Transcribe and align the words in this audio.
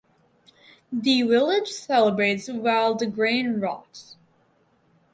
The 0.91 1.21
village 1.21 1.67
celebrates 1.69 2.47
while 2.47 2.95
the 2.95 3.05
grain 3.05 3.59
rots. 3.59 4.15